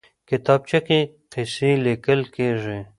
کتابچه 0.29 0.79
کې 0.87 0.99
قصې 1.33 1.71
لیکل 1.85 2.19
کېږي 2.35 2.79